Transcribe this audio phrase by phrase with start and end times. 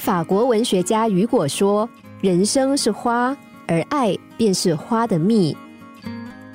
[0.00, 1.86] 法国文学家雨果说
[2.22, 5.54] ：“人生是花，而爱便是花的蜜。”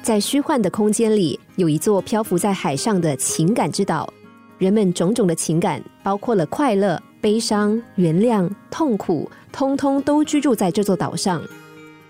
[0.01, 4.11] 在虚幻的空间里，有一座漂浮在海上的情感之岛，
[4.57, 11.39] 人们种种的情感，包括了快乐、悲伤、原谅、痛苦，通通都居住在这座岛上。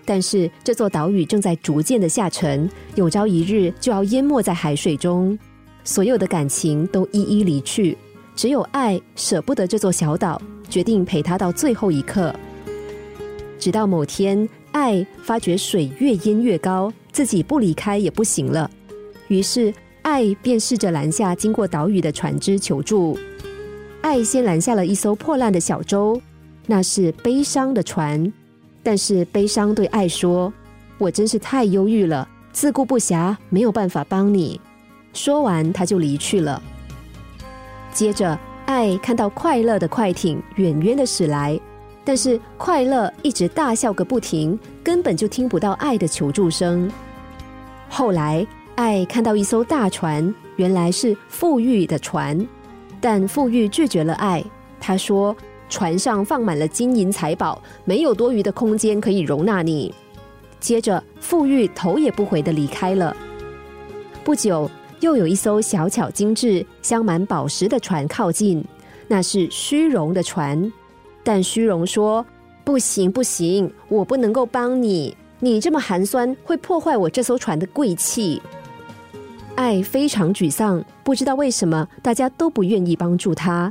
[0.06, 5.38] 但是，这座岛屿正在逐渐的下沉，有朝一日就要淹没在海水中。
[5.84, 7.94] 所有的感情都一一离去，
[8.34, 12.34] 只有爱舍不得这座小岛，决定陪他到最后一刻。
[13.58, 16.92] 直到某天，爱发觉水越淹越高。
[17.10, 18.70] 自己不离开也不行了，
[19.28, 23.18] 于是爱便试着拦下经过岛屿的船只求助。
[24.02, 26.20] 爱先拦下了一艘破烂的小舟，
[26.66, 28.30] 那是悲伤的船。
[28.82, 30.52] 但是悲伤对爱说
[30.98, 34.60] ：“我真是太忧郁了，自顾不暇，没有办法帮你。”
[35.14, 36.62] 说完，他就离去了。
[37.94, 41.58] 接着，爱看到快乐的快艇远远的驶来，
[42.04, 46.90] 但是快乐一直大笑个不停，根本就听不到爱的求助声。
[47.88, 52.44] 后来，爱看到一艘大船，原来是富裕的船，
[53.00, 54.42] 但富裕拒绝了爱。
[54.80, 55.34] 他说
[55.70, 59.94] ：“船上放满了金银财宝，没有多余的空间可以容纳你。”
[60.58, 63.16] 接着，富裕头也不回的离开了。
[64.24, 64.68] 不久，
[65.00, 68.64] 又有一艘小巧精致、镶满宝石的船靠近，
[69.08, 70.72] 那是虚荣的船。
[71.22, 72.24] 但虚荣说
[72.64, 78.40] ：“不行，不行，我不能够帮你。”你这么寒酸，会破坏我这艘船的贵气。
[79.54, 83.70] 爱非常沮丧，不知道为什么大家都不愿意帮助他。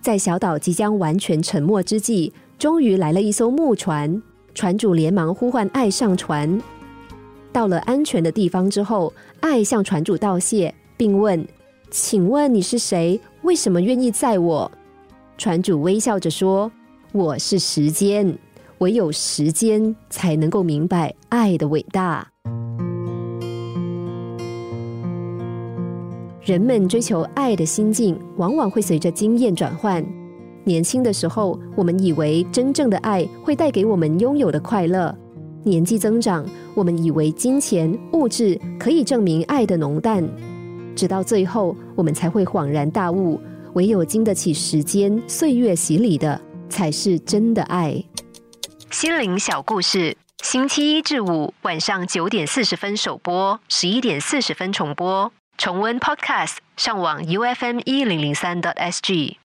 [0.00, 4.20] 在小岛即将完全沉没之际，终于来了一艘木船，
[4.52, 6.60] 船主连忙呼唤爱上船。
[7.56, 11.42] 到了安全的地方之后，爱向船主道谢，并问
[11.90, 13.18] ：“请问你是谁？
[13.44, 14.70] 为什么愿意载我？”
[15.38, 16.70] 船主微笑着说
[17.12, 18.38] ：“我是时间。”
[18.80, 22.28] 唯有时间才能够明白爱的伟大。
[26.42, 30.04] 人们追求爱的心境，往往会随着经验转换。
[30.62, 35.10] 年轻的时候，我们以为真正的爱会带给我们拥有的快乐；
[35.66, 40.24] 年纪增长，我们以为金钱、物质可以证明爱的浓淡。
[40.94, 43.40] 直到最后，我们才会恍然大悟：
[43.74, 48.00] 唯有经得起时间、岁月洗礼的，才是真的爱。
[48.92, 55.32] 心灵小故事，星期一至五晚上九点四十分首播，十一点四十分重播。
[55.58, 59.38] 重温 Podcast，上网 U F M 一零零三 t S G。